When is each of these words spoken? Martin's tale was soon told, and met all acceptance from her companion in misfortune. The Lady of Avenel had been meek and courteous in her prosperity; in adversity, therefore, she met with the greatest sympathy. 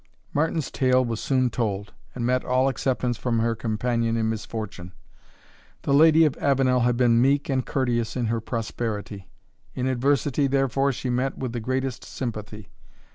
Martin's 0.33 0.71
tale 0.71 1.05
was 1.05 1.19
soon 1.19 1.51
told, 1.51 1.93
and 2.15 2.25
met 2.25 2.43
all 2.43 2.67
acceptance 2.69 3.19
from 3.19 3.37
her 3.37 3.53
companion 3.53 4.17
in 4.17 4.27
misfortune. 4.31 4.93
The 5.83 5.93
Lady 5.93 6.25
of 6.25 6.35
Avenel 6.39 6.79
had 6.79 6.97
been 6.97 7.21
meek 7.21 7.49
and 7.49 7.63
courteous 7.63 8.15
in 8.15 8.25
her 8.25 8.41
prosperity; 8.41 9.29
in 9.75 9.85
adversity, 9.85 10.47
therefore, 10.47 10.91
she 10.91 11.11
met 11.11 11.37
with 11.37 11.53
the 11.53 11.59
greatest 11.59 12.03
sympathy. 12.03 12.71